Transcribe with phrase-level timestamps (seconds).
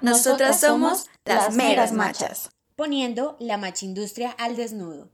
[0.00, 2.50] Nosotras somos las meras machas.
[2.76, 5.10] Poniendo la machindustria al desnudo.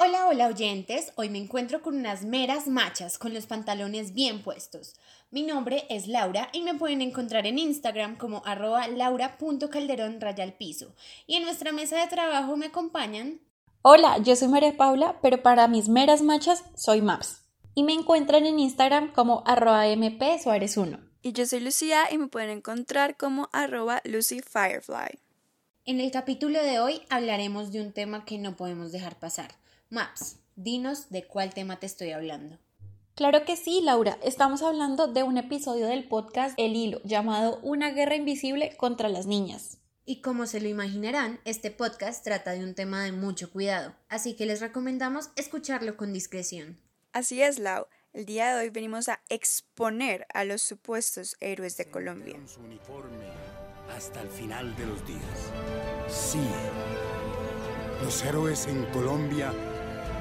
[0.00, 1.12] Hola, hola oyentes.
[1.16, 4.94] Hoy me encuentro con unas meras machas con los pantalones bien puestos.
[5.30, 10.94] Mi nombre es Laura y me pueden encontrar en Instagram como arroba laura.calderón raya piso.
[11.26, 13.40] Y en nuestra mesa de trabajo me acompañan.
[13.82, 17.42] Hola, yo soy María Paula, pero para mis meras machas soy Maps.
[17.74, 21.11] Y me encuentran en Instagram como arroba mp suárez 1.
[21.24, 25.20] Y yo soy Lucía y me pueden encontrar como arroba lucyfirefly.
[25.84, 29.54] En el capítulo de hoy hablaremos de un tema que no podemos dejar pasar.
[29.88, 32.58] Maps, dinos de cuál tema te estoy hablando.
[33.14, 34.18] Claro que sí, Laura.
[34.24, 39.26] Estamos hablando de un episodio del podcast El Hilo, llamado Una guerra invisible contra las
[39.26, 39.78] niñas.
[40.04, 44.34] Y como se lo imaginarán, este podcast trata de un tema de mucho cuidado, así
[44.34, 46.80] que les recomendamos escucharlo con discreción.
[47.12, 47.86] Así es, Lau.
[48.14, 52.36] El día de hoy venimos a exponer a los supuestos héroes de Colombia.
[52.46, 53.24] Su uniforme
[53.96, 55.50] hasta el final de los días.
[56.08, 56.46] Sí,
[58.02, 59.54] los héroes en Colombia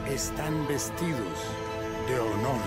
[0.09, 1.37] están vestidos
[2.07, 2.61] de honor.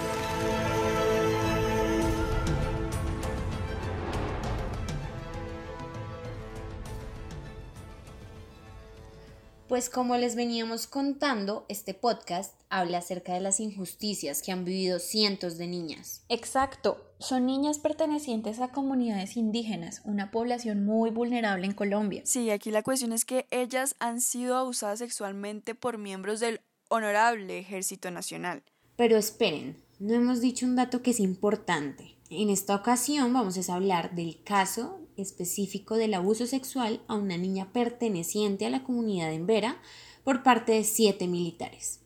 [9.75, 15.00] Pues como les veníamos contando, este podcast habla acerca de las injusticias que han vivido
[15.00, 16.22] cientos de niñas.
[16.28, 22.22] Exacto, son niñas pertenecientes a comunidades indígenas, una población muy vulnerable en Colombia.
[22.25, 27.58] Sí, aquí la cuestión es que ellas han sido abusadas sexualmente por miembros del honorable
[27.58, 28.62] Ejército Nacional.
[28.95, 32.14] Pero esperen, no hemos dicho un dato que es importante.
[32.30, 37.72] En esta ocasión vamos a hablar del caso específico del abuso sexual a una niña
[37.72, 39.80] perteneciente a la comunidad en Vera
[40.24, 42.00] por parte de siete militares.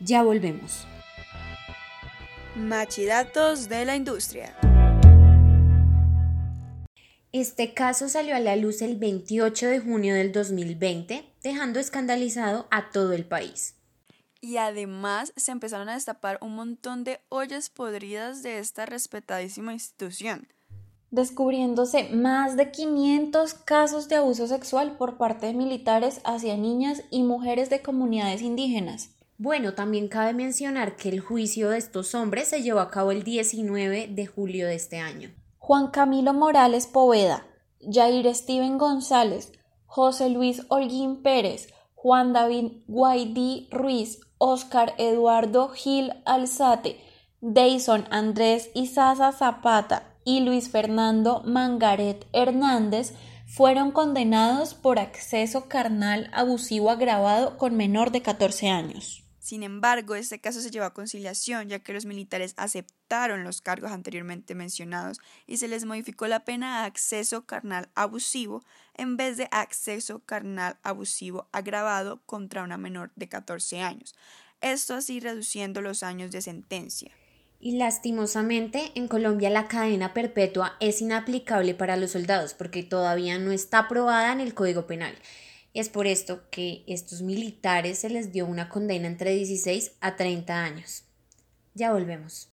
[0.00, 0.86] Ya volvemos.
[2.54, 4.56] Machidatos de la industria.
[7.32, 12.90] Este caso salió a la luz el 28 de junio del 2020, dejando escandalizado a
[12.90, 13.74] todo el país.
[14.40, 20.48] Y además se empezaron a destapar un montón de ollas podridas de esta respetadísima institución
[21.10, 27.22] descubriéndose más de 500 casos de abuso sexual por parte de militares hacia niñas y
[27.22, 29.10] mujeres de comunidades indígenas.
[29.38, 33.22] Bueno, también cabe mencionar que el juicio de estos hombres se llevó a cabo el
[33.22, 35.30] 19 de julio de este año.
[35.58, 37.46] Juan Camilo Morales Poveda,
[37.80, 39.52] Jair Steven González,
[39.86, 47.00] José Luis Holguín Pérez, Juan David Guaidí Ruiz, Oscar Eduardo Gil Alzate,
[47.40, 53.14] Deison Andrés Izaza Zapata, y Luis Fernando Mangaret Hernández
[53.46, 59.24] fueron condenados por acceso carnal abusivo agravado con menor de 14 años.
[59.38, 63.90] Sin embargo, este caso se llevó a conciliación ya que los militares aceptaron los cargos
[63.90, 68.62] anteriormente mencionados y se les modificó la pena a acceso carnal abusivo
[68.92, 74.14] en vez de acceso carnal abusivo agravado contra una menor de 14 años.
[74.60, 77.12] Esto así reduciendo los años de sentencia.
[77.60, 83.50] Y lastimosamente en Colombia la cadena perpetua es inaplicable para los soldados porque todavía no
[83.50, 85.14] está aprobada en el Código Penal.
[85.74, 90.54] Es por esto que estos militares se les dio una condena entre 16 a 30
[90.54, 91.04] años.
[91.74, 92.48] Ya volvemos.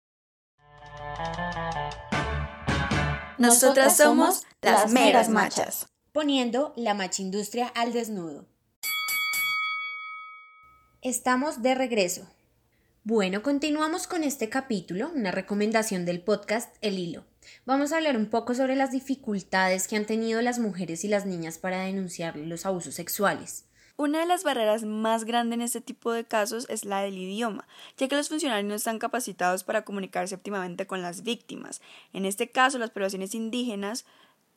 [3.39, 5.87] Nosotras somos las meras machas.
[6.11, 8.45] Poniendo la machindustria al desnudo.
[11.01, 12.27] Estamos de regreso.
[13.03, 17.25] Bueno, continuamos con este capítulo, una recomendación del podcast El Hilo.
[17.65, 21.25] Vamos a hablar un poco sobre las dificultades que han tenido las mujeres y las
[21.25, 23.65] niñas para denunciar los abusos sexuales.
[23.97, 27.67] Una de las barreras más grandes en este tipo de casos es la del idioma,
[27.97, 31.81] ya que los funcionarios no están capacitados para comunicarse óptimamente con las víctimas.
[32.13, 34.05] En este caso, las poblaciones indígenas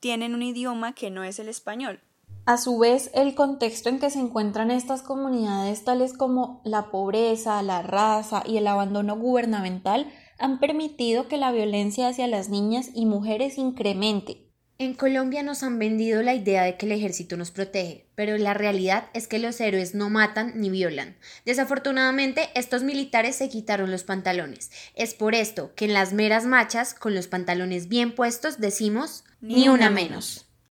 [0.00, 1.98] tienen un idioma que no es el español,
[2.46, 7.62] a su vez, el contexto en que se encuentran estas comunidades, tales como la pobreza,
[7.62, 13.06] la raza y el abandono gubernamental, han permitido que la violencia hacia las niñas y
[13.06, 14.44] mujeres incremente.
[14.76, 18.54] En Colombia nos han vendido la idea de que el ejército nos protege, pero la
[18.54, 21.16] realidad es que los héroes no matan ni violan.
[21.46, 24.72] Desafortunadamente, estos militares se quitaron los pantalones.
[24.96, 29.68] Es por esto que en las meras machas, con los pantalones bien puestos, decimos ni
[29.68, 30.46] una menos.